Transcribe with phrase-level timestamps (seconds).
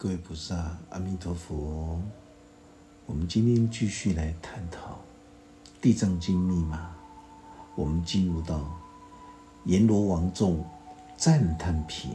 [0.00, 2.00] 各位菩萨，阿弥陀佛。
[3.04, 4.92] 我们今天继续来探讨
[5.82, 6.94] 《地藏经》密码。
[7.74, 8.64] 我们进入到
[9.64, 10.64] 阎罗王众
[11.16, 12.12] 赞叹品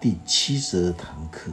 [0.00, 1.52] 第七十二堂课。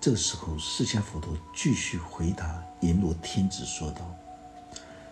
[0.00, 4.08] 这个时候，释迦佛陀继续回答阎罗天子说道：“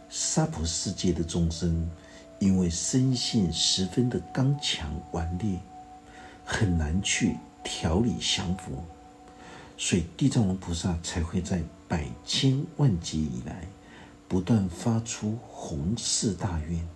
[0.09, 1.91] 娑婆世界的众生，
[2.39, 5.59] 因为生性十分的刚强顽劣，
[6.45, 8.83] 很难去。”调理降服，
[9.77, 13.69] 所以地藏王菩萨才会在百千万劫以来，
[14.29, 16.87] 不断发出弘誓大愿。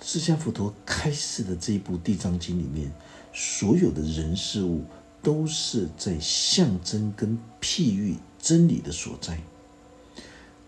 [0.00, 2.90] 释迦佛陀开示的这一部《地藏经》里面，
[3.32, 4.82] 所有的人事物
[5.22, 9.38] 都是在象征跟譬喻真理的所在。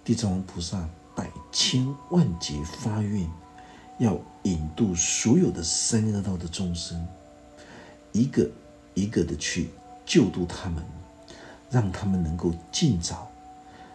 [0.04, 3.30] 地藏王菩萨百千万劫发愿，
[3.98, 7.06] 要引渡所有的三恶道的众生，
[8.12, 8.51] 一个。
[8.95, 9.70] 一个的去
[10.05, 10.84] 救度他们，
[11.71, 13.30] 让他们能够尽早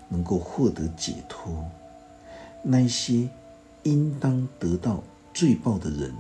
[0.10, 1.64] 能够获得解脱。
[2.64, 3.30] 那些
[3.84, 5.04] 应当得到
[5.34, 6.14] 罪报的人，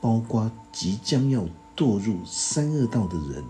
[0.00, 1.44] 包括即将要
[1.76, 3.44] 堕入三恶道的人，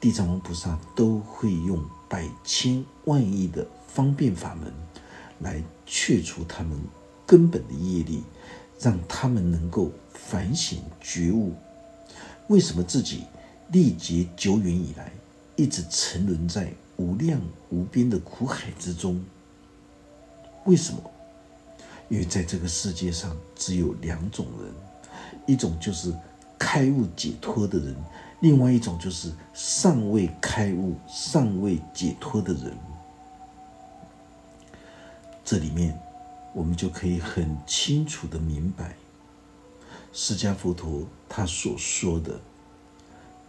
[0.00, 4.72] 地藏王菩萨都会用百千万亿的方便法门
[5.40, 6.78] 来去除他们
[7.26, 8.22] 根本的业力，
[8.80, 11.52] 让他们能够反省觉悟。
[12.46, 13.24] 为什么自己？
[13.70, 15.12] 历劫久远以来，
[15.56, 19.22] 一直沉沦在无量无边的苦海之中。
[20.64, 20.98] 为什么？
[22.08, 24.72] 因为在这个世界上只有两种人，
[25.46, 26.14] 一种就是
[26.58, 27.94] 开悟解脱的人，
[28.40, 32.74] 另外一种就是尚未开悟、尚未解脱的人。
[35.44, 35.98] 这里面，
[36.54, 38.94] 我们就可以很清楚的明白，
[40.12, 42.40] 释迦佛陀他所说的。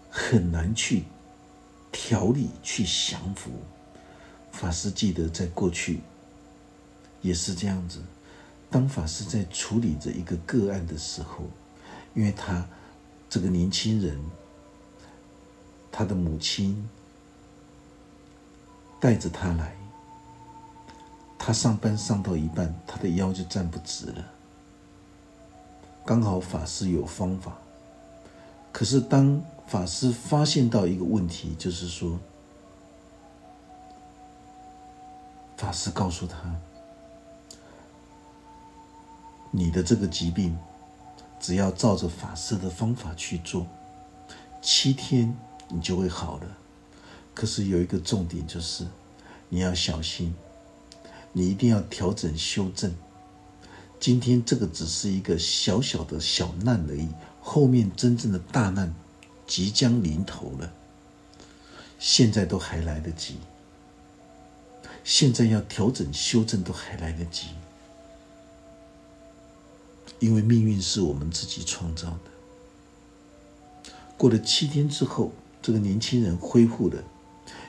[0.10, 1.04] 很难去
[1.92, 3.52] 调理、去降服。
[4.52, 6.02] 法师记得，在过去
[7.22, 8.02] 也是这样子。
[8.70, 11.46] 当法师在处理着一个个案的时候，
[12.14, 12.68] 因为他
[13.30, 14.20] 这个年轻人，
[15.92, 16.88] 他的母亲
[19.00, 19.76] 带着他来，
[21.38, 24.26] 他上班上到一半，他的腰就站不直了。
[26.06, 27.58] 刚好法师有方法，
[28.72, 32.20] 可是当法师发现到一个问题，就是说，
[35.56, 36.56] 法师告诉他
[39.54, 40.58] ：“你的这个疾病，
[41.40, 43.68] 只要照着法师的方法去做，
[44.60, 45.38] 七天
[45.68, 46.58] 你就会好了。
[47.36, 48.88] 可是有一个重点，就是
[49.50, 50.34] 你要小心，
[51.32, 52.92] 你一定要调整修正。
[54.00, 57.08] 今天这个只是一个小小的小难而已，
[57.40, 58.92] 后面真正的大难。”
[59.50, 60.72] 即将临头了，
[61.98, 63.38] 现在都还来得及。
[65.04, 67.48] 现在要调整修正都还来得及，
[70.20, 73.92] 因为命运是我们自己创造的。
[74.16, 75.32] 过了七天之后，
[75.64, 77.04] 这个年轻人恢复了，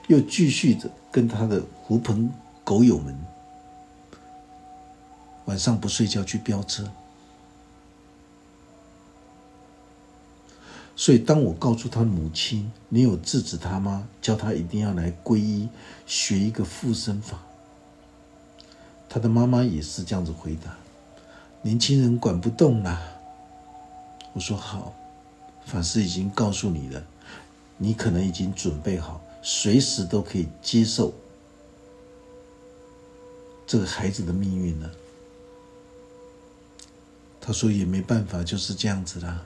[0.09, 2.31] 又继续着跟他的狐朋
[2.63, 3.19] 狗友们
[5.47, 6.93] 晚上不睡觉去飙车。
[11.01, 14.07] 所以，当我告诉他母亲：“你有制止他吗？
[14.21, 15.67] 叫他一定要来皈依，
[16.07, 17.43] 学一个附身法。”
[19.09, 20.77] 他的妈妈也是这样子回答
[21.65, 23.01] ：“年轻人管不动啦。”
[24.35, 24.95] 我说：“好，
[25.65, 27.03] 法师已经告诉你了，
[27.79, 31.15] 你可能已经准备好，随时都可以接受
[33.67, 34.91] 这个孩子的命运了。”
[37.41, 39.43] 他说：“也没办法，就是这样子啦。”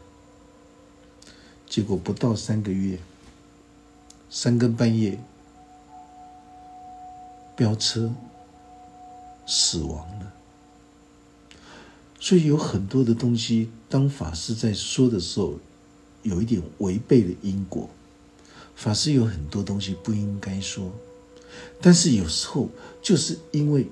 [1.74, 3.00] 结果不到三个月，
[4.30, 5.18] 三更半夜
[7.56, 8.14] 飙车
[9.44, 10.32] 死亡了。
[12.20, 15.58] 所以有很多的东西，当法师在说的时候，
[16.22, 17.90] 有一点违背了因果。
[18.76, 20.92] 法师有很多东西不应该说，
[21.82, 22.68] 但是有时候
[23.02, 23.88] 就是因为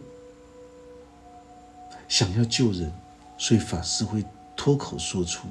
[2.09, 2.93] 想要救人，
[3.37, 4.25] 所以法师会
[4.57, 5.49] 脱口说出。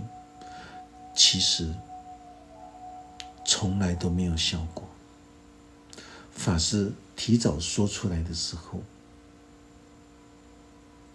[1.13, 1.69] 其实。
[3.61, 4.83] 从来都没有效果。
[6.31, 8.79] 法师提早说出来的时候，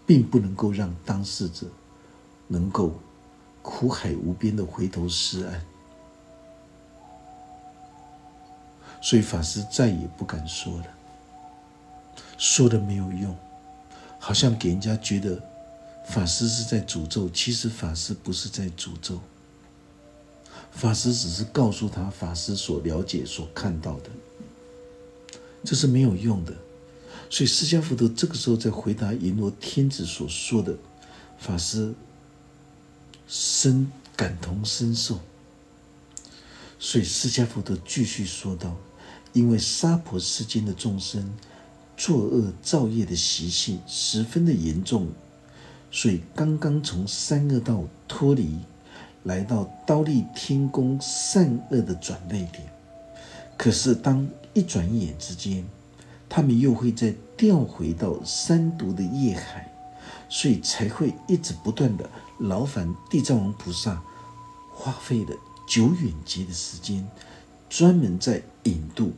[0.06, 1.66] 并不能够让当事者
[2.46, 3.00] 能够
[3.62, 5.60] 苦海无边的回头是岸，
[9.02, 10.86] 所以法师再也不敢说了。
[12.38, 13.36] 说了没有用，
[14.20, 15.42] 好像给人家觉得
[16.06, 19.20] 法师是在诅咒，其实法师不是在诅咒。
[20.76, 24.10] 法师只是告诉他法师所了解、所看到的，
[25.64, 26.52] 这是没有用的。
[27.30, 30.76] 所以释迦佛陀这个时候在回答阎罗天子所说的，
[31.38, 31.94] 法师
[33.26, 35.18] 深感同身受。
[36.78, 38.76] 所以释迦佛陀继续说道
[39.32, 41.34] ：“因为娑婆世间的众生
[41.96, 45.08] 作恶造业的习性十分的严重，
[45.90, 48.58] 所以刚刚从三恶道脱离。”
[49.26, 52.62] 来到刀立天宫善恶的转捩点，
[53.58, 55.64] 可是当一转眼之间，
[56.28, 59.68] 他们又会再掉回到三毒的业海，
[60.28, 62.08] 所以才会一直不断的
[62.38, 64.00] 劳烦地藏王菩萨，
[64.72, 65.36] 花费了
[65.68, 67.04] 久远劫的时间，
[67.68, 69.12] 专门在引渡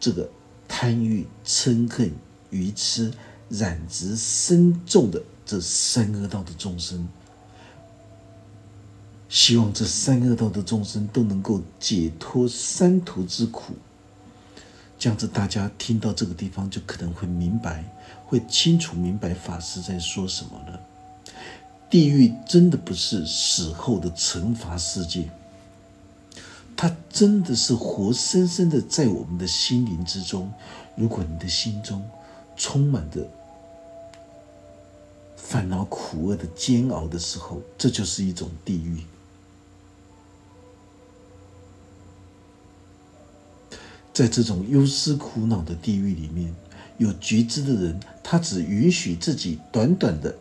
[0.00, 0.26] 这个
[0.66, 2.10] 贪欲、嗔恨、
[2.48, 3.12] 愚痴、
[3.50, 7.06] 染执深重的这三恶道的众生。
[9.30, 13.74] 希望这三恶道的众生都能够解脱三途之苦。
[14.98, 17.84] 这样子，大家听到这个地方就可能会明白，
[18.26, 20.80] 会清楚明白法师在说什么了。
[21.88, 25.30] 地狱真的不是死后的惩罚世界，
[26.76, 30.52] 它真的是活生生的在我们的心灵之中。
[30.96, 32.04] 如果你的心中
[32.56, 33.26] 充满着
[35.36, 39.00] 烦恼、苦厄的煎熬的时候，这就是一种地狱。
[44.12, 46.54] 在这种忧思苦恼的地狱里面，
[46.98, 50.34] 有觉知的人，他只允许自己短短的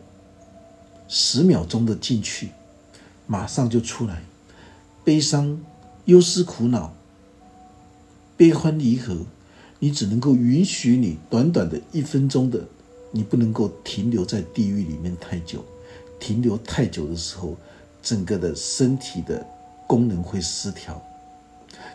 [1.08, 2.50] 十秒钟的进去，
[3.28, 4.24] 马上就出来。
[5.06, 5.60] 悲伤、
[6.06, 6.94] 忧思苦恼、
[8.36, 9.26] 悲欢离合，
[9.80, 12.66] 你只能够允许你短短的一分钟的，
[13.12, 15.64] 你不能够停留在地狱里面太久。
[16.20, 17.56] 停留太久的时候，
[18.02, 19.46] 整个的身体的
[19.88, 21.02] 功能会失调。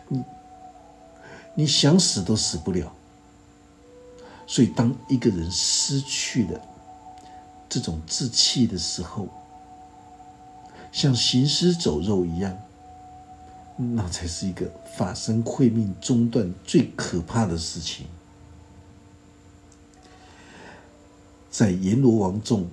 [0.07, 0.23] 你。
[1.57, 2.93] 你想死都死不了，
[4.45, 6.61] 所以当一个人失去了
[7.69, 9.29] 这种志气的时候，
[10.91, 12.57] 像行尸走肉一样，
[13.77, 18.05] 那才是一个法身慧命中断最可怕的事情。
[21.49, 22.67] 在阎罗王众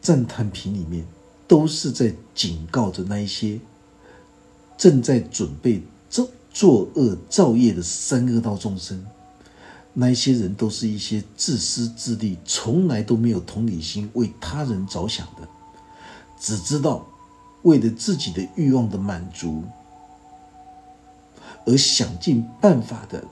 [0.00, 1.06] 赞叹品里面，
[1.46, 3.60] 都是在警告着那一些
[4.78, 5.82] 正在准备。
[6.52, 9.06] 作恶造业的三恶道众生，
[9.94, 15.48] 那一些人都是一些自私自利、从来都没有同理心、为他人着想的，
[16.38, 17.06] 只知道
[17.62, 19.64] 为了自己的欲望的满足，
[21.64, 23.24] 而想尽办法的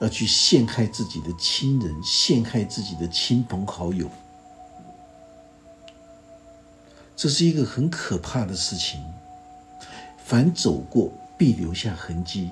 [0.00, 4.10] 要去陷害自己的亲人、陷害自己的亲朋好友，
[7.16, 9.00] 这是一个很可怕的事情。
[10.24, 11.12] 凡走过。
[11.42, 12.50] 必留下痕迹，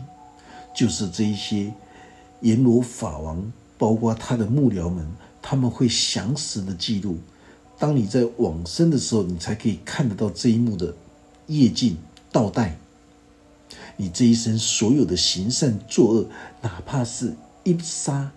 [0.74, 1.72] 就是这一些
[2.40, 5.08] 阎罗法王，包括他的幕僚们，
[5.40, 7.16] 他们会详实的记录。
[7.78, 10.92] 当你在往生的时候，你才可以看得到这一幕的
[11.46, 11.98] 业镜
[12.32, 12.76] 倒带。
[13.96, 16.28] 你这一生所有的行善作恶，
[16.60, 18.32] 哪怕是一沙、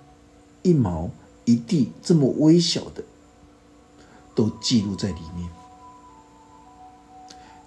[0.62, 1.10] 一毛、
[1.46, 3.04] 一地这么微小的，
[4.36, 5.50] 都记录在里面。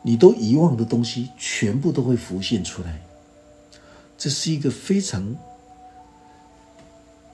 [0.07, 3.03] 你都遗忘的东西，全部都会浮现出来。
[4.17, 5.35] 这是一个非常……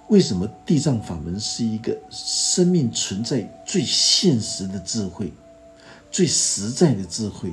[0.09, 5.31] 为什么地藏法门是一个生命存在最现实的智慧、
[6.11, 7.53] 最实在的智慧？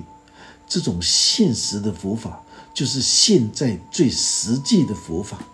[0.69, 2.41] 这种现实的佛法，
[2.73, 5.45] 就是现在最实际的佛法，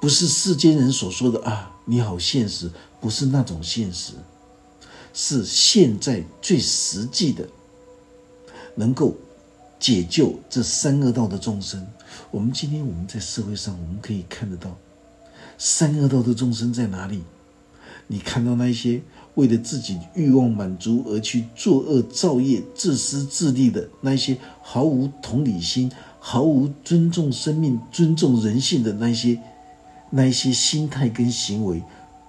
[0.00, 1.74] 不是世间人所说的啊！
[1.84, 4.12] 你好现实，不是那种现实，
[5.12, 7.48] 是现在最实际的。
[8.74, 9.14] 能够
[9.78, 11.86] 解救这三恶道的众生。
[12.30, 14.76] 我们今天我们在社会上，我们可以看得到
[15.58, 17.22] 三恶道的众生在哪里？
[18.06, 19.00] 你看到那些
[19.34, 29.40] 为了自己欲望满足而去作恶造业、自私自利的那些毫无同理心、毫无尊重生命、尊重人性的那些
[30.10, 31.82] 那些心态跟行为，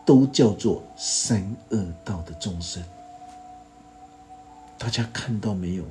[0.06, 2.82] 都叫做三恶道的众生。
[4.78, 5.84] 大家看到没有？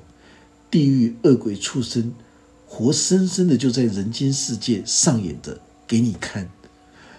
[0.72, 2.14] 地狱恶鬼畜生，
[2.66, 6.48] 活生生的就在人间世界上演着给你看。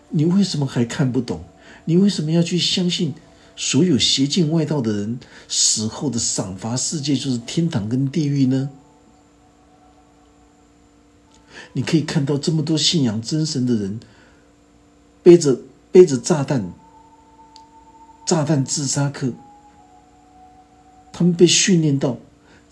[0.09, 1.43] 你为什么还看不懂？
[1.85, 3.13] 你为什么要去相信
[3.55, 8.71] 所有邪见外道的人死后的赏罚世界就是天堂跟地狱呢？
[11.73, 13.99] 你可以看到这么多信仰真神的人，
[15.21, 15.59] 背着
[15.91, 16.73] 背着炸弹，
[18.25, 19.31] 炸弹自杀客，
[21.11, 22.17] 他们被训练到。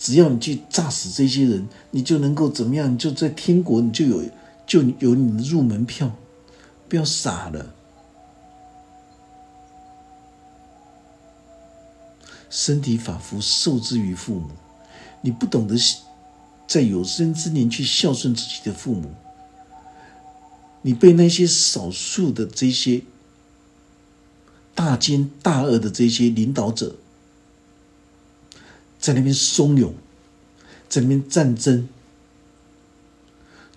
[0.02, 2.92] 只要你去炸死这些人，你就能够怎么样？
[2.92, 4.24] 你就在天国，你就有
[4.66, 6.12] 就有你的入门票。
[6.90, 7.76] 不要傻了，
[12.50, 14.50] 身体仿佛受之于父母，
[15.22, 15.76] 你不懂得
[16.68, 19.12] 在有生之年去孝顺自己的父母，
[20.82, 23.04] 你被那些少数的这些
[24.74, 26.96] 大奸大恶的这些领导者。
[29.02, 29.92] 在那边怂恿，
[30.88, 31.90] 在那边战争，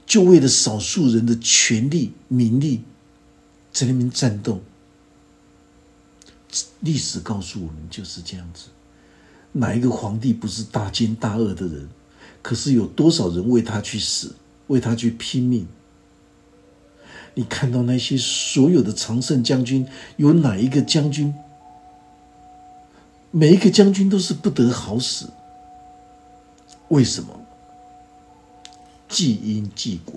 [0.07, 2.83] 就为了少数人的权利、名利，
[3.73, 4.61] 在那边战斗。
[6.81, 8.67] 历史告诉我们就是这样子。
[9.53, 11.89] 哪一个皇帝不是大奸大恶的人？
[12.43, 14.35] 可是有多少人为他去死，
[14.67, 15.67] 为他去拼命？
[17.35, 19.87] 你看到那些所有的常胜将军，
[20.19, 21.35] 有哪一个将军？
[23.37, 25.29] 每一个将军都是不得好死，
[26.87, 27.37] 为什么？
[29.09, 30.15] 既因既果，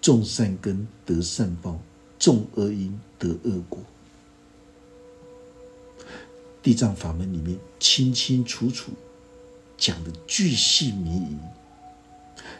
[0.00, 1.78] 种善根得善报，
[2.18, 3.78] 种恶因得恶果。
[6.60, 8.90] 地藏法门里面清清楚楚
[9.78, 11.36] 讲的巨细靡遗，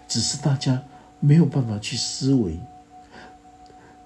[0.07, 0.81] 只是大家
[1.19, 2.57] 没有办法去思维。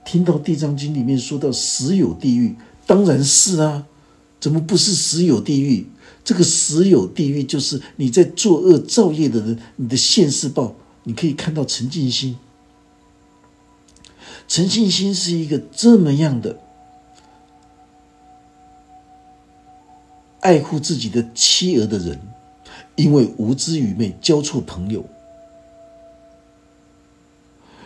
[0.07, 2.57] 听到地藏经里面说到死有地狱。
[2.87, 3.87] 当然是啊，
[4.39, 5.89] 怎么不是死有地狱？
[6.25, 10.75] 这个死有地狱就是你在作恶造业的人，你的现世报，
[11.05, 12.37] 你可以看到陈静心。
[14.49, 16.61] 陈静心是一个这么样的
[20.41, 22.21] 爱护自己的妻儿的人，
[22.95, 25.05] 因为无知愚昧交错朋友，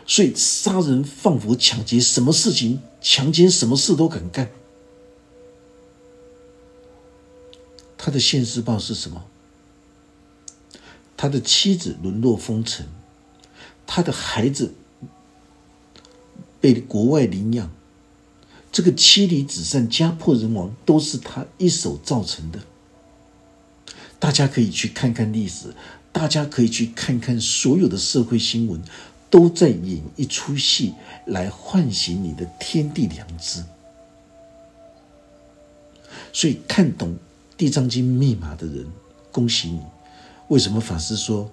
[0.06, 4.48] 所以杀人放火抢劫，什么事情强奸，什么事都敢干。
[8.02, 9.22] 他的现世报是什么？
[11.18, 12.86] 他的妻子沦落风尘，
[13.86, 14.72] 他的孩子
[16.62, 17.70] 被国外领养，
[18.72, 22.60] 这个妻离子散、家破人亡，都是他一手造成的。
[24.18, 25.74] 大家可以去看看历史，
[26.10, 28.82] 大家可以去看看所有的社会新闻，
[29.28, 30.94] 都在演一出戏
[31.26, 33.62] 来唤醒你的天地良知。
[36.32, 37.14] 所以看懂。
[37.60, 38.86] 地藏经密码的人，
[39.30, 39.82] 恭喜你！
[40.48, 41.50] 为什么法师说，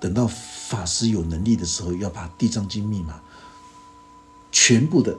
[0.00, 3.22] 等到法师有能力的时候，要把地藏经密码
[4.50, 5.16] 全部的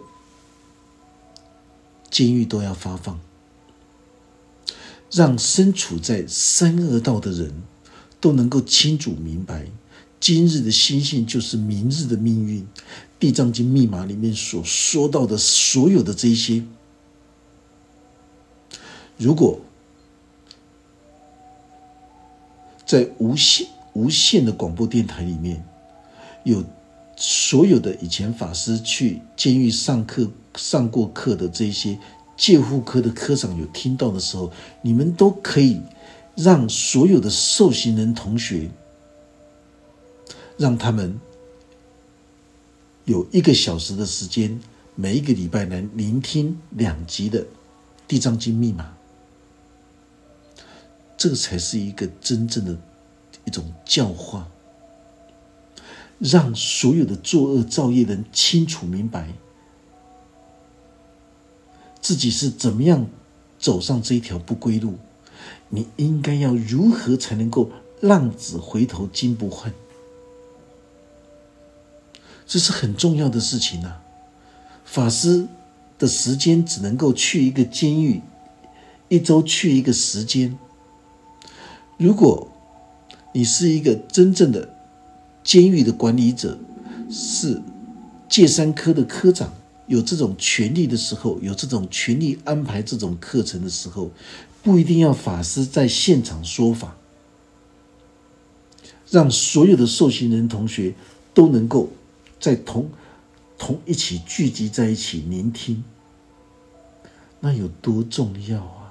[2.11, 3.17] 监狱都要发放，
[5.09, 7.63] 让身处在三恶道的人
[8.19, 9.69] 都能够清楚明白，
[10.19, 12.67] 今日的心性就是明日的命运。
[13.17, 16.65] 地藏经密码里面所说到的所有的这些，
[19.17, 19.61] 如果
[22.85, 25.63] 在无限无限的广播电台里面，
[26.43, 26.63] 有
[27.15, 31.97] 所有的以前法师去监狱上课上过课的这些
[32.37, 34.51] 戒护科的科长有听到的时候，
[34.81, 35.81] 你们都可以
[36.35, 38.69] 让所有的受刑人同学，
[40.57, 41.19] 让他们
[43.05, 44.59] 有一个小时的时间，
[44.95, 47.41] 每一个礼拜来聆听两集的
[48.07, 48.94] 《地藏经》密码。
[51.17, 52.77] 这才是一个真正的
[53.45, 54.47] 一种教化，
[56.19, 59.29] 让所有的作恶造业人清楚明白，
[62.01, 63.07] 自己是怎么样
[63.57, 64.95] 走上这一条不归路。
[65.69, 69.73] 你应该要如何才能够浪子回头金不换？
[72.45, 74.01] 这是很重要的事情呐。
[74.83, 75.47] 法师
[75.97, 78.21] 的时间只能够去一个监狱，
[79.09, 80.57] 一周去一个时间。
[81.97, 82.47] 如果
[83.33, 84.69] 你是一个真正的
[85.43, 86.57] 监狱的管理者，
[87.09, 87.61] 是
[88.27, 89.53] 戒三科的科长，
[89.87, 94.11] 有这种权利的时候，有这种权利安排这种课程的时候，
[94.63, 96.97] 不一定要法师在现场说法，
[99.09, 100.95] 让所有的受刑人同学
[101.33, 101.89] 都能够
[102.39, 102.89] 在同
[103.57, 105.83] 同一起聚集在一起聆听，
[107.39, 108.84] 那有多重要啊！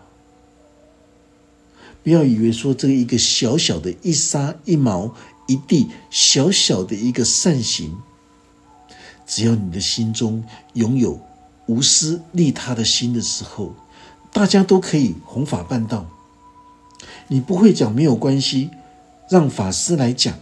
[2.04, 5.14] 不要以为说这一个小小的一沙一毛
[5.46, 7.96] 一地小小的一个善行，
[9.26, 10.44] 只要你的心中
[10.74, 11.18] 拥有
[11.64, 13.74] 无私利他的心的时候，
[14.34, 16.06] 大家都可以弘法办道。
[17.28, 18.68] 你不会讲没有关系，
[19.30, 20.38] 让法师来讲。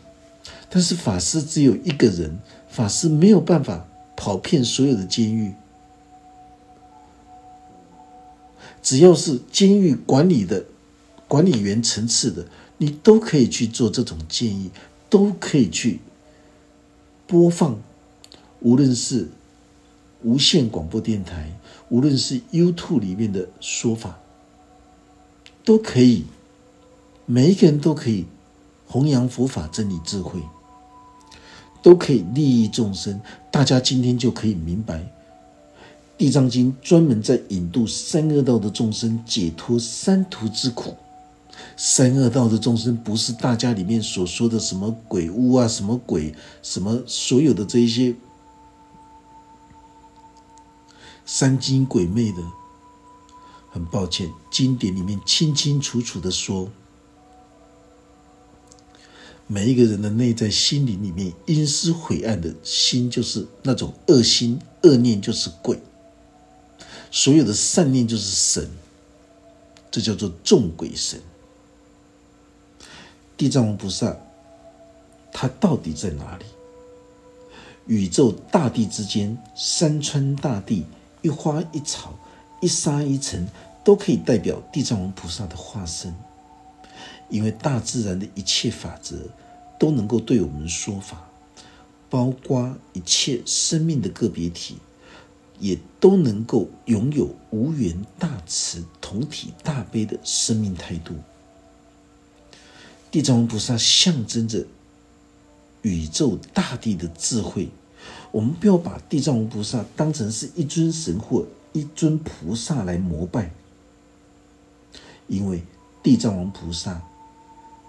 [0.69, 5.55] 但是法师只有一个人，法师没有办法跑遍所有的监狱。
[8.83, 10.65] 只要是监狱管理的。
[11.33, 12.47] 管理员层次的，
[12.77, 14.71] 你都可以去做这种建议，
[15.09, 15.99] 都可以去
[17.27, 17.81] 播放，
[18.61, 19.31] 无论是
[20.23, 21.59] 无线广播电台，
[21.89, 24.19] 无论是 YouTube 里面的说法，
[25.65, 26.25] 都可以，
[27.25, 28.27] 每一个人都可以
[28.87, 30.39] 弘扬佛法真理智慧，
[31.83, 33.19] 都可以利益众生。
[33.51, 34.99] 大家今天就可以明白。
[36.19, 40.95] 《地藏经》专门在引渡三恶道的众生解脱三途之苦。
[41.77, 48.15] 三恶道的众生不是大家里面所说的什么鬼屋啊、什么鬼、什么所有的这一些
[51.25, 52.43] 三精鬼魅的。
[53.75, 56.69] 很抱歉，经典里面清清楚楚的说，
[59.47, 65.81] 每一个人的内在心灵里面阴湿晦暗的心，就是那种恶心、恶念，就是鬼。
[67.11, 68.71] 所有的善念就是神，
[69.91, 71.19] 这叫做众鬼神。
[73.43, 74.17] 地藏王菩萨，
[75.33, 76.45] 他到底在哪里？
[77.89, 80.87] 宇宙大地之间，山川大地，
[81.23, 82.15] 一花一草，
[82.61, 83.49] 一沙一尘，
[83.83, 86.15] 都可以代表地藏王菩萨的化身。
[87.31, 89.17] 因为大自然的一切法则
[89.77, 91.29] 都能够对我们说法，
[92.09, 94.77] 包括一切生命的个别体。
[95.59, 101.15] 也都能够拥有无缘大慈、同体大悲的生命态度。
[103.13, 104.67] 地藏王菩萨象征着
[105.83, 107.69] 宇宙大地的智慧。
[108.33, 113.53] 我们不要把地藏王菩萨当成是一尊神或一尊菩萨来膜拜，
[115.29, 115.63] 因为
[116.03, 117.01] 地藏王菩萨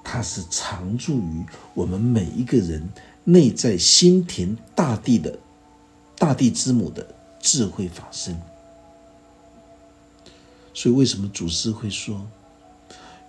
[0.03, 2.87] 他是常住于我们每一个人
[3.23, 5.39] 内在心田大地的
[6.19, 7.07] 大地之母的。
[7.45, 8.41] 智慧法身，
[10.73, 12.25] 所以为什么祖师会说：“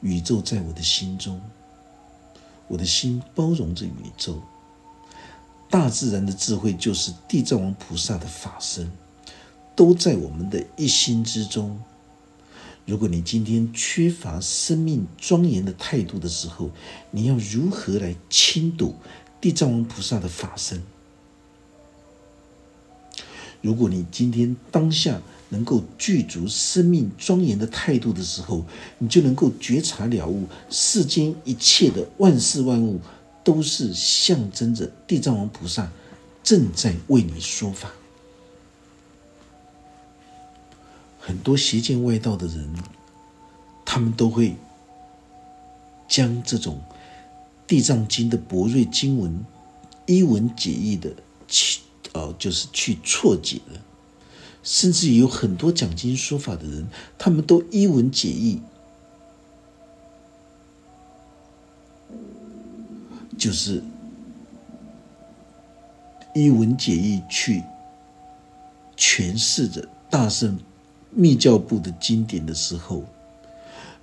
[0.03, 1.41] 宇宙在我的心中，
[2.69, 4.43] 我的心包容着宇宙。”
[5.71, 8.93] 大自然的智慧就是地藏王菩萨的法身，
[9.75, 11.81] 都在我们的一心之中。
[12.87, 16.71] 如果你今天缺乏生命庄严的态度的时候，
[17.11, 18.95] 你要如何来亲睹
[19.41, 20.83] 地藏王菩萨的法身？
[23.61, 25.23] 如果你今天当下
[25.55, 28.65] 能够具足生命庄严的态度的时候，
[28.99, 33.01] 你就能够觉察了悟世间一切的万事万物，
[33.45, 35.89] 都是象征着地藏王菩萨
[36.43, 37.93] 正在为你说法。
[41.21, 42.69] 很多邪见外道的人，
[43.85, 44.57] 他们都会
[46.09, 46.81] 将这种
[47.65, 49.45] 地藏经的博瑞经文
[50.05, 51.15] 一文解义的
[51.47, 51.81] 去，
[52.13, 53.81] 呃，就是去错解了，
[54.65, 58.61] 甚至有很多讲经说法的人，他们都一文解义，
[63.39, 63.83] 就是
[66.35, 67.63] 一文解义去
[68.97, 70.59] 诠释着大圣
[71.11, 73.05] 密教部的经典的时候，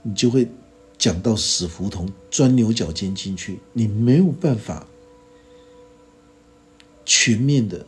[0.04, 0.48] 你就会
[0.98, 4.86] 讲到死胡同钻牛角尖进去，你没有办法
[7.04, 7.86] 全面的。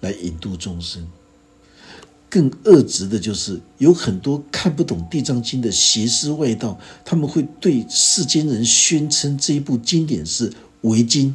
[0.00, 1.10] 来引渡众生，
[2.34, 11.32] 更恶质的就是有很多看不懂《地藏经》的邪师外道，他们会对世间人宣称这一部经典是伪经、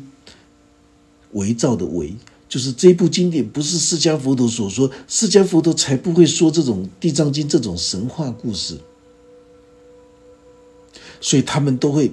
[1.32, 2.14] 伪造的伪，
[2.50, 8.78] 就是这一部经典不是释迦佛陀所说，释迦佛陀才不会说这种《地藏经》这种神话故事，
[11.22, 12.12] 所以他们都会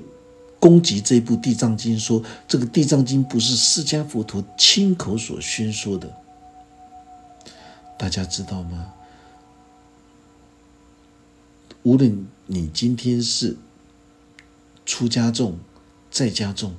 [0.61, 6.09] 攻击这部《地藏经》，说这个《地藏经》不是释迦佛陀亲口所宣说的。
[7.99, 8.93] 大家知道吗？
[11.83, 13.57] 无论你今天是
[14.85, 15.59] 出家众、
[16.11, 16.75] 在家众，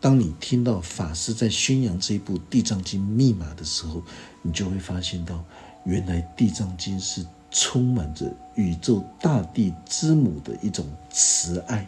[0.00, 4.02] 当你听到法师在宣扬这一部《地藏经》密码的时候，
[4.42, 5.42] 你就会发现到，
[5.84, 11.86] 原来《地藏经》是充满着宇宙大地之母的一种慈爱，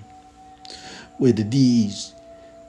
[1.18, 1.92] 为了利益。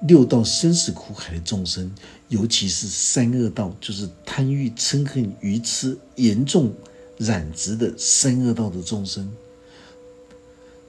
[0.02, 1.94] 六道生死苦海的众生，
[2.28, 6.74] 尤其是三恶道，就是贪欲、嗔恨、愚痴严重
[7.18, 9.32] 染执的三恶道的众生，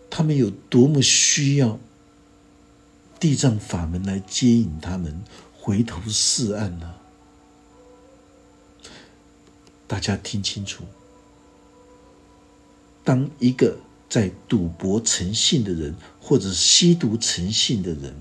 [0.09, 1.79] 他们有多么需要
[3.21, 5.23] 地藏法门来接引他们
[5.53, 6.95] 回头是岸呢？
[9.87, 10.85] 大家听清楚，
[13.05, 13.77] 当一个
[14.09, 18.15] 在赌博成性的人，或者吸毒成性的人。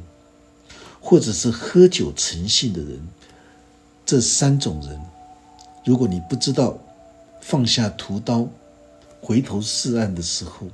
[1.01, 3.01] 或者是喝酒成性的人，
[4.05, 5.01] 这三种人，
[5.83, 6.77] 如果你不知道
[7.41, 8.47] 放下屠刀，
[9.19, 10.67] 回头是岸的时候，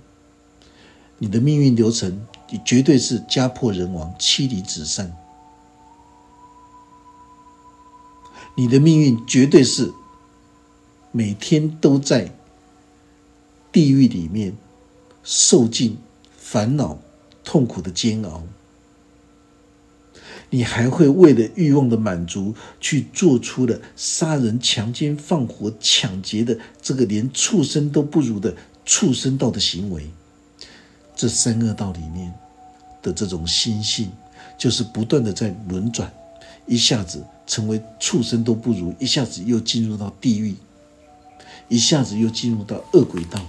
[1.18, 5.16] 你的命运流程，你绝对是家破人亡、妻离子散。
[8.56, 9.94] 你的命运绝对是
[11.12, 12.32] 每天都在
[13.72, 14.58] 地狱里面
[15.24, 15.98] 受尽
[16.36, 16.98] 烦恼、
[17.44, 18.44] 痛苦的煎熬。
[20.50, 28.56] 你还会为了欲望的满足，去做出了杀人、强奸、放火、抢劫的这个连畜生都不如的
[28.86, 30.10] 畜生道的行为。
[31.16, 32.34] 这三恶道里面
[33.02, 34.10] 的这种心性，
[34.58, 36.14] 就是不断的在轮转，
[36.66, 40.56] 一下子成为畜生都不如，一下子又进入到地狱，
[41.68, 43.42] 一下子又进入到恶鬼道，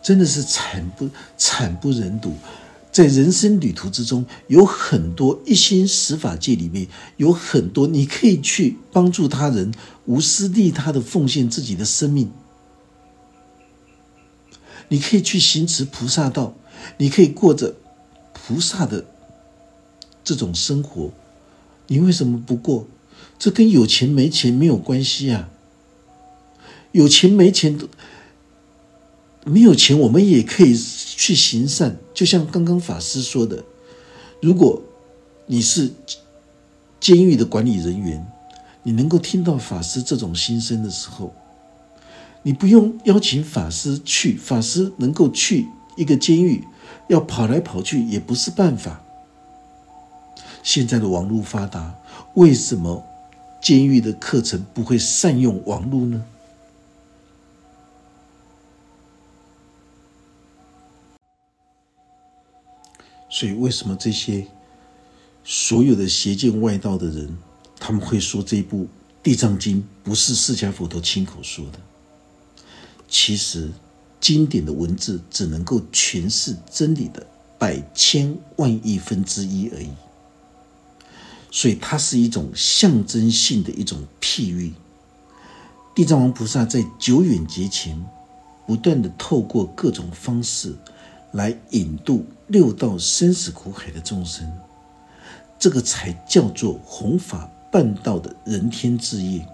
[0.00, 2.34] 真的是惨不惨不忍睹。
[2.90, 9.72] 在人生旅途之中，有很多一心十法界里面，有很多你可以去帮助他人、
[10.06, 12.30] 无私利他的奉献自己的生命。
[14.88, 16.54] 你可以去行持菩萨道，
[16.96, 17.74] 你可以过着
[18.32, 19.04] 菩萨的
[20.24, 21.12] 这种生活。
[21.86, 22.86] 你为什么不过？
[23.38, 25.48] 这跟有钱没钱没有关系啊！
[26.92, 27.88] 有钱没钱都
[29.48, 30.78] 没有钱，我们也可以。
[31.18, 33.64] 去行善，就像刚刚法师说的，
[34.40, 34.80] 如果
[35.46, 35.90] 你是
[37.00, 38.24] 监狱的管理人员，
[38.84, 41.34] 你能够听到法师这种心声的时候，
[42.44, 46.62] 你不用邀请法师去，法师能够去一个监狱，
[47.08, 49.02] 要跑来跑去也不是办法。
[50.62, 51.96] 现在的网络发达，
[52.34, 53.04] 为什么
[53.60, 56.24] 监狱的课程不会善用网络呢？
[63.38, 64.44] 所以，为什么这些
[65.44, 67.38] 所有的邪见外道的人，
[67.78, 68.78] 他们会说这部
[69.22, 71.78] 《地藏经》不是释迦佛陀亲口说的？
[73.08, 73.70] 其实，
[74.20, 77.24] 经典的文字只能够诠释真理的
[77.60, 79.90] 百千万亿分之一而已。
[81.52, 84.72] 所以，它是一种象征性的一种譬喻。
[85.94, 88.04] 地藏王菩萨在久远劫前，
[88.66, 90.74] 不断的透过各种方式。
[91.38, 94.52] 来引渡六道生死苦海的众生，
[95.56, 99.46] 这个才叫做弘法办道的人天之业。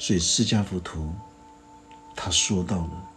[0.00, 1.14] 所以释迦佛陀
[2.16, 3.08] 他说到了，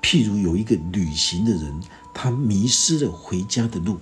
[0.00, 1.82] 譬如有一个旅行的人，
[2.14, 3.98] 他迷失了回家的路。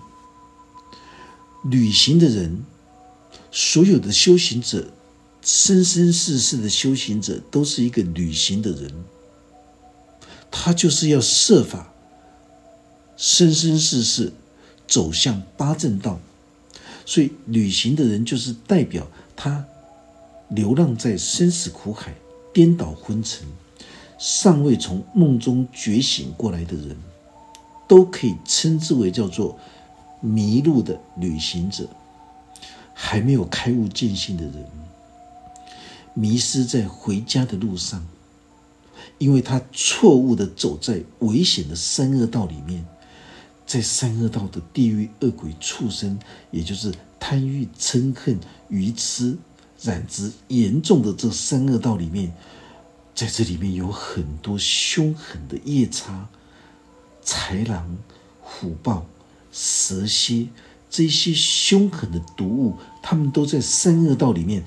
[1.62, 2.62] 旅行的人，
[3.50, 4.90] 所有的修行者，
[5.40, 9.04] 生生世世的修行者，都是一个旅行的人。
[10.56, 11.92] 他就是要设法
[13.16, 14.32] 生生世世
[14.86, 16.20] 走向八正道，
[17.04, 19.66] 所以旅行的人就是代表他
[20.48, 22.14] 流浪在生死苦海、
[22.52, 23.46] 颠倒昏沉、
[24.16, 26.96] 尚未从梦中觉醒过来的人，
[27.88, 29.58] 都可以称之为叫做
[30.20, 31.88] 迷路的旅行者，
[32.94, 34.64] 还没有开悟见性的人，
[36.14, 38.06] 迷失在回家的路上。
[39.18, 42.84] 因为他错误的走在危险的三恶道里面，
[43.66, 46.18] 在三恶道的地狱恶鬼畜生，
[46.50, 49.38] 也就是贪欲嗔恨愚痴
[49.80, 52.34] 染之严重的这三恶道里面，
[53.14, 56.28] 在这里面有很多凶狠的夜叉、
[57.24, 57.96] 豺狼、
[58.40, 59.06] 虎豹、
[59.52, 60.48] 蛇蝎
[60.90, 64.64] 这些凶狠的毒物，他们都在三恶道里面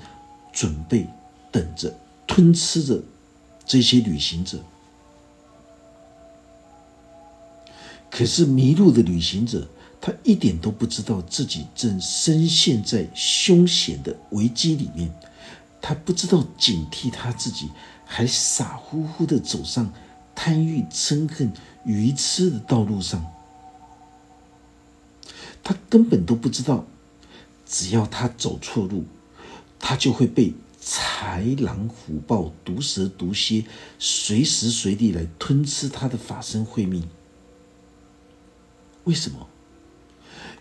[0.52, 1.06] 准备
[1.52, 1.94] 等着
[2.26, 3.02] 吞吃着。
[3.68, 4.58] 这些旅行者，
[8.10, 9.68] 可是迷路的旅行者，
[10.00, 15.12] 他一点都不知道自己正深陷在凶险的危机里面，
[15.82, 17.68] 他不知道警惕他自己，
[18.06, 19.92] 还傻乎乎的走上
[20.34, 21.52] 贪欲嗔恨
[21.84, 23.22] 愚痴的道路上，
[25.62, 26.86] 他根本都不知道，
[27.66, 29.04] 只要他走错路，
[29.78, 30.54] 他就会被。
[30.88, 33.66] 豺狼虎豹、毒蛇毒蝎，
[33.98, 37.06] 随时随地来吞吃他的法身慧命。
[39.04, 39.46] 为什么？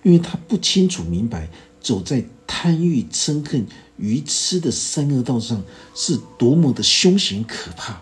[0.04, 1.48] 因为他不清楚明白，
[1.80, 5.64] 走在贪欲嗔恨愚痴的三恶道上，
[5.96, 8.02] 是多么的凶险可怕。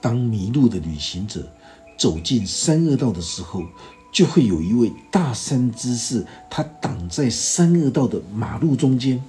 [0.00, 1.52] 当迷路的旅行者
[1.98, 3.62] 走进三恶道的时候，
[4.10, 9.22] 就会有一位大善之士，他挡在三恶道的马路中间。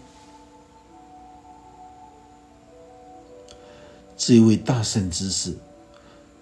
[4.17, 5.55] 这一位大善之士，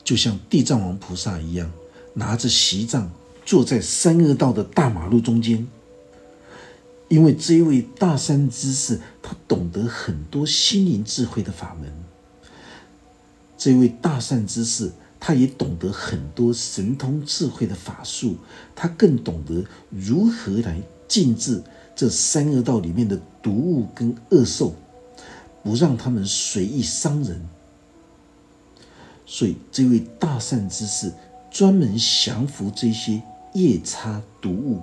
[0.04, 1.71] 就像地藏王菩萨一样，
[2.13, 3.12] 拿着席杖
[3.45, 5.67] 坐在三恶道的大马路中间。
[7.10, 11.91] 因为这一位大善之士，他懂得很多心灵智慧的法门。
[13.58, 18.38] 这位大善之士，他也懂得很多神通智慧的法术，
[18.76, 21.62] 他更懂得如何来禁制
[21.96, 24.76] 这三恶道里面的毒物跟恶兽，
[25.64, 27.48] 不让他们随意伤人。
[29.26, 31.12] 所以，这位大善之士
[31.52, 33.22] 专门降服这些
[33.54, 34.82] 夜叉毒物，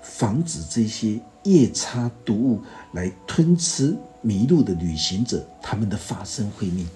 [0.00, 2.62] 防止这些夜叉毒物
[2.92, 6.86] 来吞吃迷路的旅行者他们的法身慧命。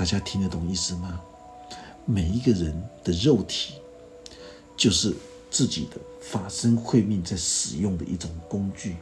[0.00, 1.20] 大家听得懂意思吗？
[2.06, 3.74] 每一个人的肉体，
[4.74, 5.14] 就是
[5.50, 8.96] 自己的法身慧命在使用的一种工具。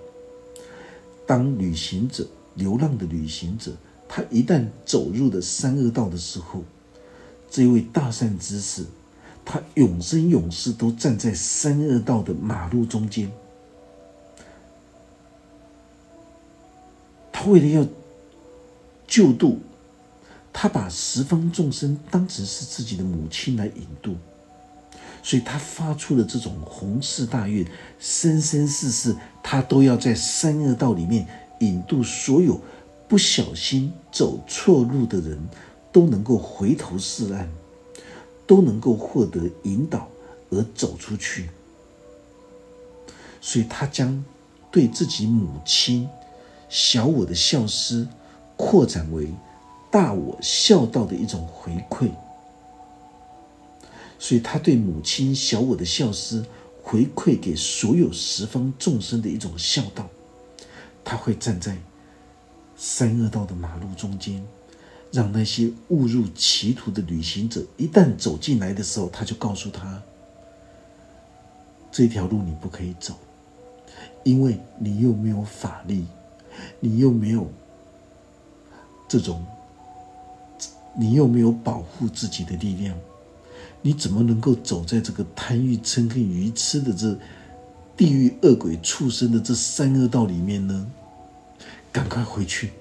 [1.24, 3.70] 当旅行者、流浪的旅行者，
[4.08, 6.64] 他一旦走入了三恶道的时候，
[7.48, 8.84] 这位大善之士，
[9.44, 13.30] 他永生永世都站在三恶道的马路中间。
[17.30, 17.86] 他为了要
[19.06, 19.60] 救度。
[20.60, 24.16] 他把十方众生当成是自己的母亲来引渡，
[25.22, 27.64] 所以他发出了这种宏誓大愿，
[28.00, 31.24] 生生世世他都要在三恶道里面
[31.60, 32.60] 引渡所有
[33.06, 35.38] 不小心走错路的人，
[35.92, 37.48] 都能够回头是岸，
[38.44, 40.08] 都能够获得引导
[40.50, 41.50] 而走出去。
[43.40, 44.24] 所以他将
[44.72, 46.08] 对自己母亲
[46.68, 48.08] 小我的孝思
[48.56, 49.32] 扩展为。
[49.98, 52.08] 大我孝道的一种回馈，
[54.16, 56.46] 所以他对母亲小我的孝思
[56.84, 60.08] 回馈给所有十方众生的一种孝道，
[61.04, 61.76] 他会站在
[62.76, 64.40] 三恶道的马路中间，
[65.10, 70.00] 让那些误入歧途的旅行者一旦走进来的时候，他就告诉他：
[71.90, 73.14] 这条路你不可以走，
[74.22, 76.06] 因为你又没有法力，
[76.78, 77.50] 你又没有
[79.08, 79.44] 这种。
[81.00, 82.98] 你又没有保护自己的力量，
[83.82, 87.16] 你怎么能够走在这个贪欲嗔恨愚痴的这
[87.96, 90.90] 地狱恶鬼畜生的这三恶道里面呢？
[91.92, 92.72] 赶快回去！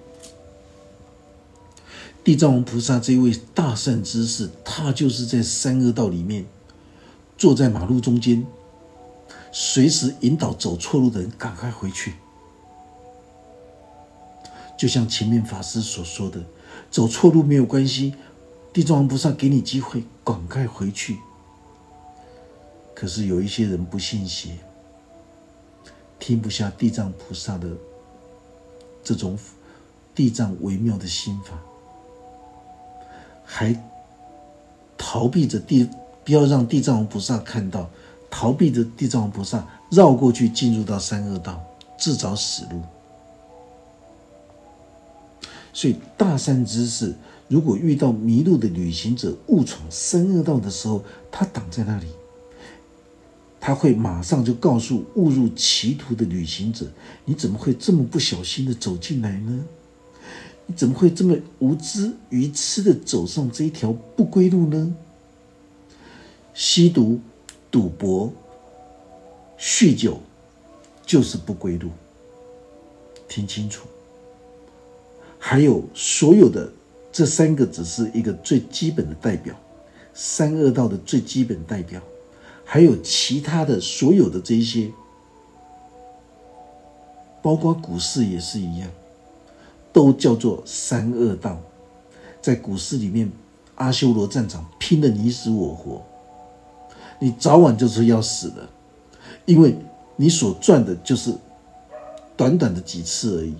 [2.23, 6.43] 地藏王菩萨这位大善之士，他就是在三恶道里面
[7.37, 8.43] 坐在马路中间，
[9.51, 12.15] 随时引导走错路的人赶快回去。
[14.75, 16.43] 就像前面法师所说的。
[16.89, 18.15] 走错路没有关系，
[18.73, 21.17] 地藏王菩萨给你机会，赶快回去。
[22.95, 24.57] 可是有一些人不信邪，
[26.17, 27.69] 听不下地藏菩萨的
[29.03, 29.37] 这种
[30.15, 31.59] 地藏微妙的心法，
[33.45, 33.79] 还
[34.97, 35.87] 逃避着地，
[36.25, 37.87] 不要让地藏王菩萨看到，
[38.31, 41.61] 逃避着地藏王菩萨绕过去，进入到三恶道，
[41.99, 42.81] 自找死路。
[45.77, 47.13] 所以，大善之士
[47.47, 52.07] 如果遇到迷路的旅行者误闯三恶道的时候，他挡在那里，
[53.59, 56.87] 他会马上就告诉误入歧途的旅行者
[57.25, 59.65] ：“你怎么会这么不小心的走进来呢？
[60.65, 64.95] 你怎么会这么无知愚痴的走上这一条不归路呢？
[66.55, 67.19] 吸毒、
[67.69, 68.33] 赌博、
[69.59, 70.19] 酗酒，
[71.05, 71.91] 就是不归路。
[73.27, 73.87] 听清楚。”
[75.49, 76.69] 还有所有的
[77.09, 79.55] 这三个只是一个最基本的代表，
[80.13, 82.01] 三恶道的最基本代表，
[82.65, 84.91] 还有其他的所有的这一些，
[87.41, 88.89] 包括股市也是一样，
[89.93, 91.57] 都叫做三恶道。
[92.41, 93.31] 在股市里面，
[93.75, 96.03] 阿修罗战场拼的你死我活，
[97.19, 98.67] 你早晚就是要死的，
[99.45, 99.73] 因为
[100.17, 101.33] 你所赚的就是
[102.35, 103.55] 短短的几次而已。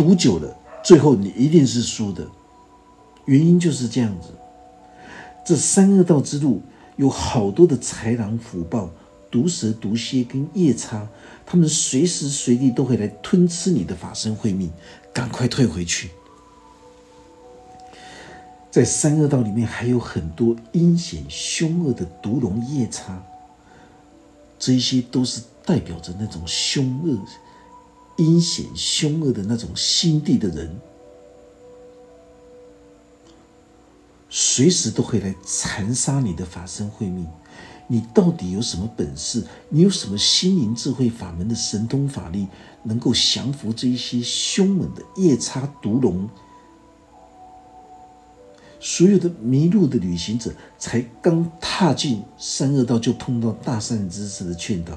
[0.00, 2.26] 赌久了，最后你一定是输的。
[3.26, 4.28] 原因就是这样子。
[5.44, 6.62] 这三恶道之路
[6.96, 8.88] 有好多的豺狼虎豹、
[9.30, 11.06] 毒蛇毒蝎跟夜叉，
[11.44, 14.70] 他们随时随地都会来吞吃你的法身慧命，
[15.12, 16.08] 赶快退回去。
[18.70, 23.22] 在三恶道里面还有很多阴险凶恶的毒龙夜叉，
[24.58, 27.18] 这些都是代表着那种凶恶。
[28.20, 30.78] 阴险凶恶的那种心地的人，
[34.28, 37.26] 随时都会来残杀你的法身慧命。
[37.88, 39.44] 你到底有什么本事？
[39.70, 42.46] 你有什么心灵智慧法门的神通法力，
[42.82, 46.28] 能够降服这一些凶猛的夜叉毒龙？
[48.78, 54.96] 所有的迷路的旅行者，才刚踏进三恶道，就碰到大善知识的劝导。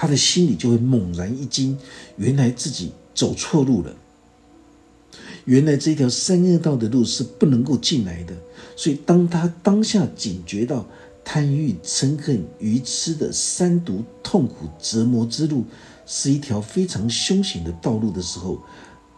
[0.00, 1.76] 他的心里就会猛然一惊，
[2.18, 3.92] 原来自己走错路了。
[5.44, 8.32] 原来这条三恶道的路是不能够进来的。
[8.76, 10.86] 所以，当他当下警觉到
[11.24, 15.64] 贪欲、嗔恨、愚痴的三毒痛苦折磨之路
[16.06, 18.62] 是一条非常凶险的道路的时候，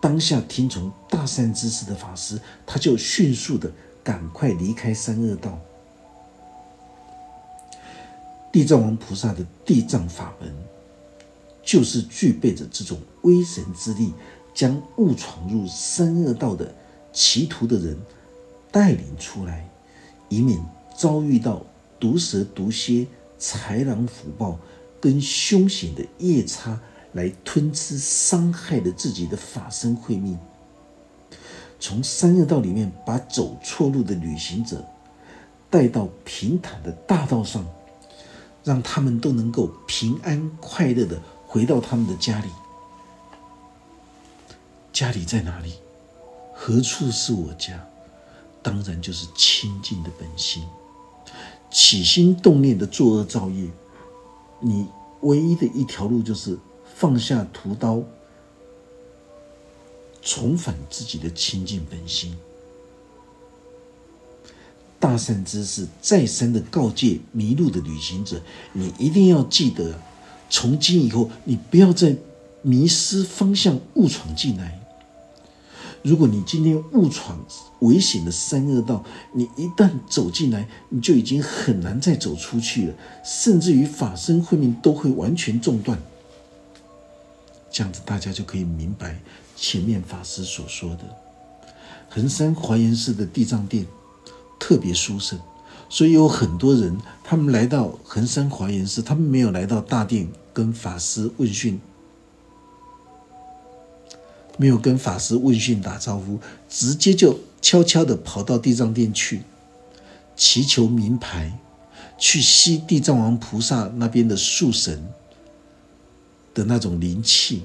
[0.00, 3.70] 当下听从大善知识的法师，他就迅速的
[4.02, 5.58] 赶快离开三恶道。
[8.50, 10.52] 地藏王菩萨的地藏法门，
[11.70, 14.12] 就是具备着这种威神之力，
[14.52, 16.74] 将误闯入三恶道的
[17.12, 17.96] 歧途的人
[18.72, 19.70] 带领出来，
[20.28, 20.60] 以免
[20.98, 21.64] 遭遇到
[22.00, 23.06] 毒蛇、毒蝎、
[23.38, 24.58] 豺狼、虎豹
[25.00, 26.80] 跟凶险的夜叉
[27.12, 30.36] 来吞吃、伤害了自己的法身慧命。
[31.78, 34.84] 从三恶道里面把走错路的旅行者
[35.70, 37.64] 带到平坦的大道上。
[38.62, 41.18] 让他们都能够平安快乐的
[41.50, 42.48] 回到他们的家里。
[44.92, 45.74] 家里在哪里？
[46.54, 47.84] 何处是我家？
[48.62, 50.62] 当然就是清净的本心。
[51.72, 53.68] 起心动念的作恶造业，
[54.60, 54.86] 你
[55.22, 58.00] 唯一的一条路就是放下屠刀，
[60.22, 62.38] 重返自己的清净本心。
[65.00, 68.40] 大善知识再三的告诫迷路的旅行者：
[68.72, 69.98] 你一定要记得，
[70.50, 72.16] 从今以后，你不要再
[72.60, 74.78] 迷失方向，误闯进来。
[76.02, 77.38] 如果你今天误闯
[77.78, 85.98] 危险的三恶道，你一旦走进来，你就已经很难再走出去了，甚至于法身慧命都会完全中断。
[87.70, 89.18] 这样子，大家就可以明白
[89.56, 91.04] 前面法师所说的
[92.08, 93.86] 衡山华严寺的地藏殿。
[94.62, 95.40] 特别殊胜，
[95.90, 101.80] 所以有很多人，他们来到恒山华严寺，他们没有来到大殿跟法师问讯，
[104.56, 109.42] 没有跟法师问讯打招呼，直接就悄悄的跑到地藏殿去，
[110.36, 111.58] 祈求名牌，
[112.16, 115.12] 去吸地藏王菩萨那边的树神
[116.54, 117.64] 的那种灵气，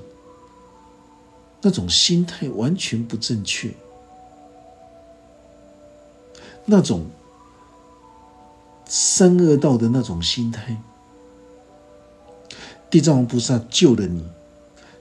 [1.61, 3.69] 那种心态完全不正确。
[6.65, 7.05] 那种
[8.87, 10.81] 三恶道的那种心态，
[12.89, 14.23] 地藏王菩萨救了你，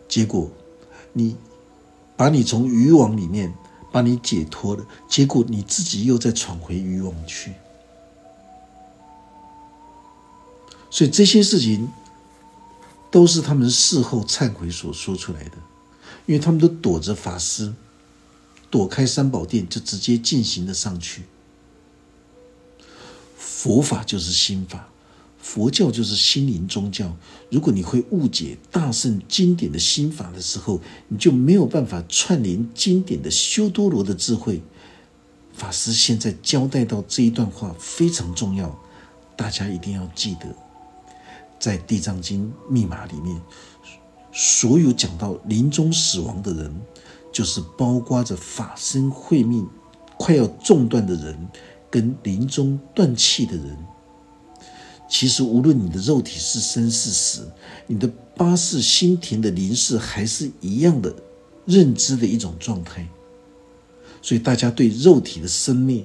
[0.09, 0.51] 结果
[1.13, 1.37] 你
[2.17, 3.55] 把你从渔网里面
[3.93, 7.53] 把你解脱了，结果你自己又再闯回渔网去，
[10.91, 11.89] 所以这些事情
[13.11, 15.53] 都是他们事后忏悔所说出来的，
[16.27, 17.73] 因为他们都躲着法师，
[18.71, 21.25] 躲开三宝殿，就直接进行了上去。
[23.47, 24.89] 佛法就是心法，
[25.39, 27.15] 佛教就是心灵宗教。
[27.51, 34.63] 如果你会误解大圣经典的心法的时候，你就没有办法串联经典的修多罗的智慧。
[35.53, 38.77] 法师现在交代到这一段话非常重要，
[39.37, 40.47] 大家一定要记得，
[41.61, 43.39] 在《地藏经》密码里面，
[44.33, 46.75] 所有讲到临终死亡的人，
[47.31, 49.69] 就是包括着法身慧命
[50.17, 51.49] 快要中断的人。
[51.95, 53.79] 跟临终断气的人，
[55.09, 57.49] 其实无论你的肉体是生是死，
[57.87, 61.15] 你的八世心田的灵视还是一样的
[61.65, 63.09] 认知的一种状态。
[64.21, 66.05] 所以大家对肉体的生灭，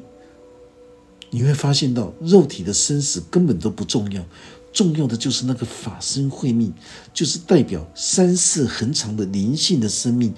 [1.31, 4.23] 你会发现到肉体的生死根本都不重要，
[4.71, 6.71] 重要的就是那个法身慧命，
[7.15, 10.35] 就是代表三世恒长的灵性的生命，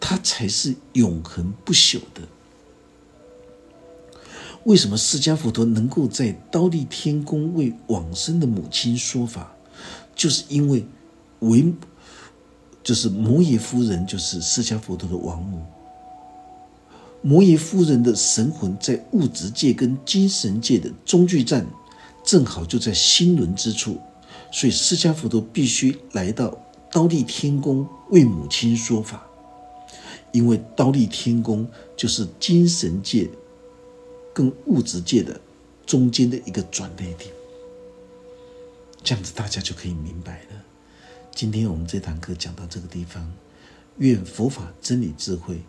[0.00, 2.22] 它才是永恒不朽的。
[4.64, 9.54] 为什么释迦佛陀能够在刀立天宫为往生的母亲说法？
[10.16, 10.86] 就是因为
[11.40, 11.72] 为
[12.82, 15.62] 就是摩耶夫人，就是释迦佛陀的王母。
[17.20, 21.66] 摩耶夫人的神魂在物质界跟精神界的中继站，
[22.24, 23.98] 正好就在心轮之处，
[24.50, 26.56] 所以释迦佛陀必须来到
[26.90, 29.26] 刀立天宫为母亲说法，
[30.32, 33.28] 因为刀立天宫就是精神界。
[34.34, 35.40] 跟物质界的
[35.86, 37.32] 中间的一个转捩点，
[39.02, 40.64] 这样子大家就可以明白了。
[41.30, 43.32] 今天我们这堂课讲到这个地方，
[43.98, 45.60] 愿佛法真理智慧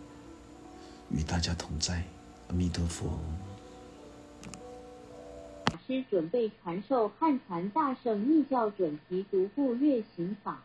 [1.11, 2.03] 与大家同在，
[2.47, 3.20] 阿弥陀佛。
[5.66, 10.63] 法师准备传授汉传大圣密教准提独步月行法。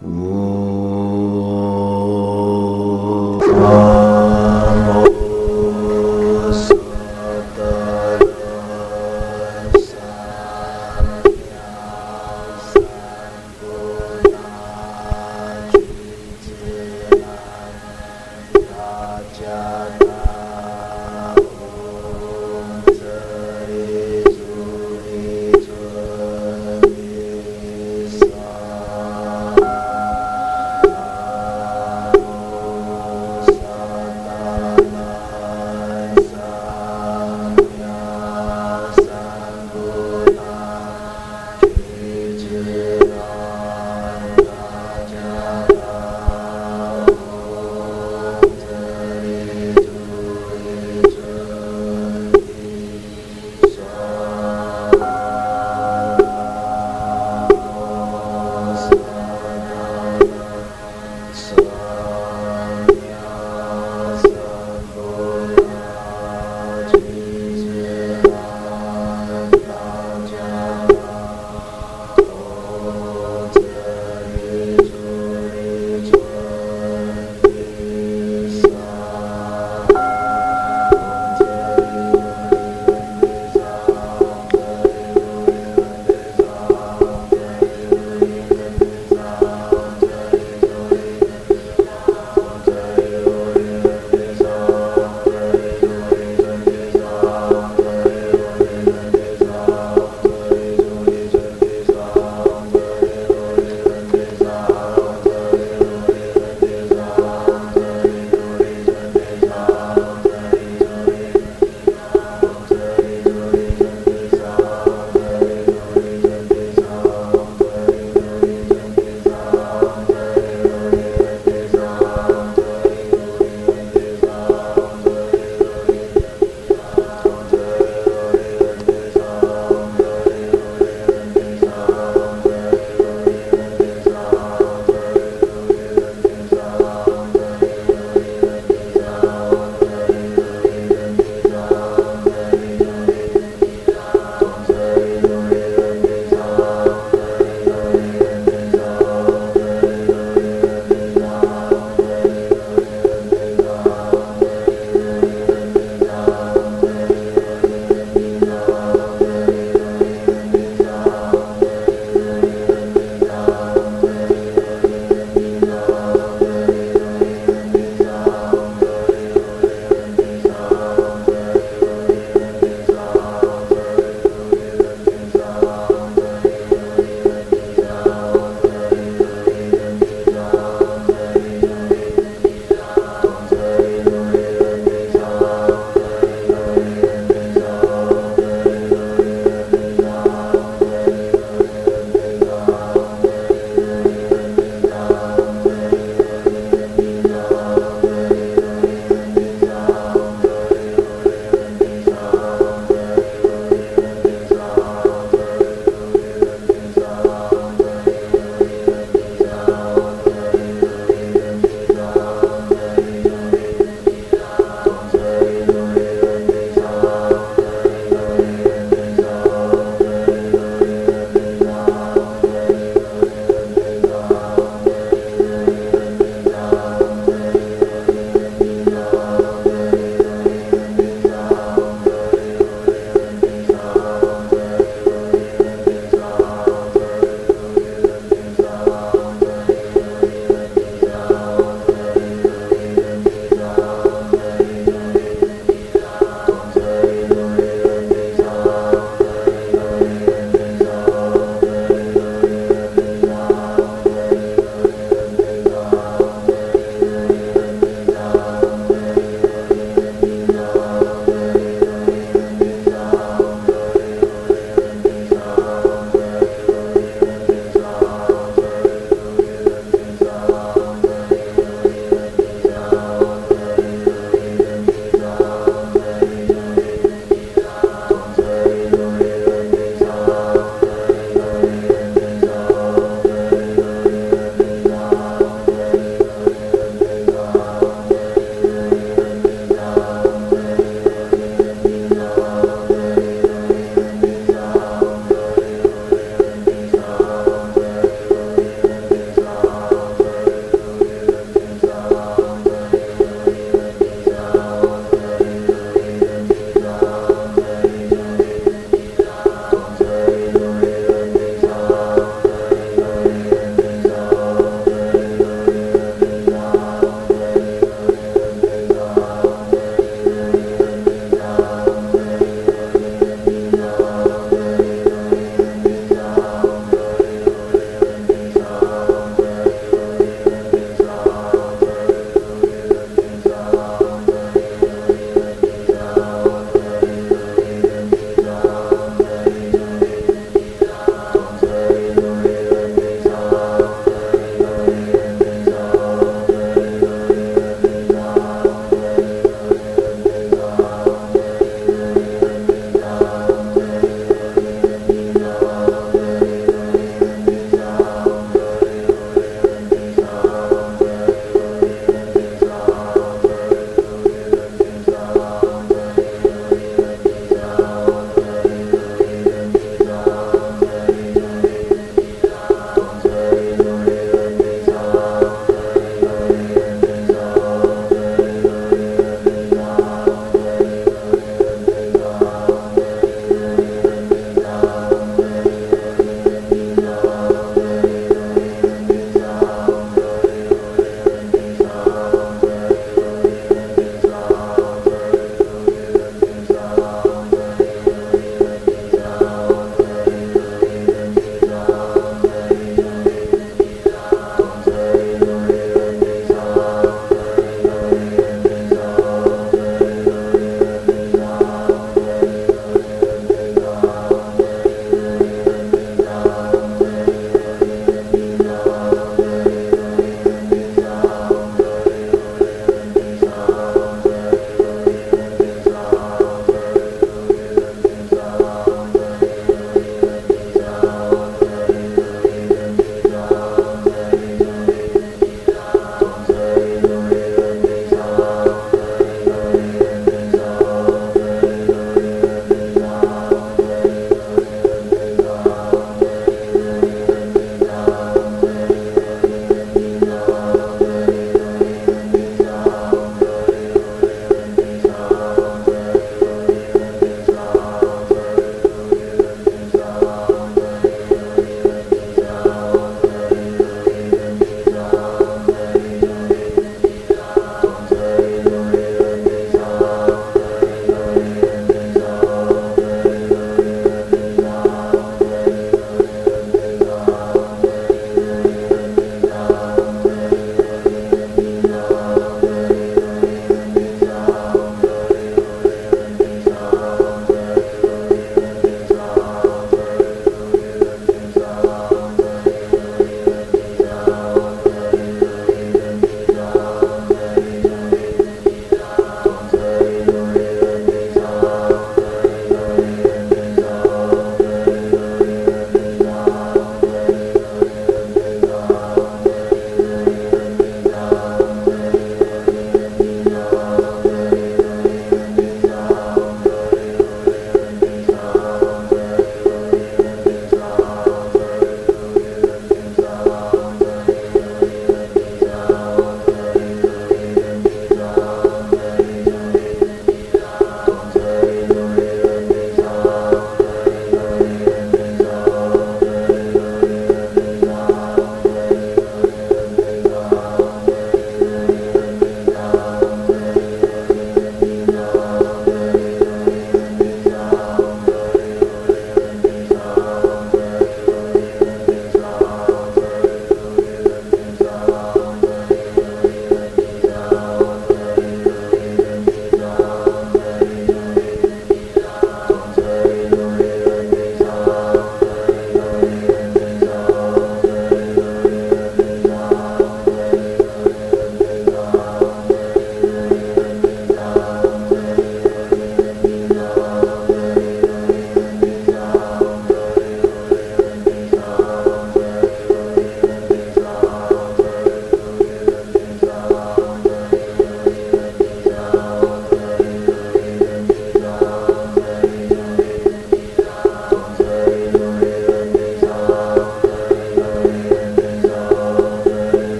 [0.00, 0.71] 我。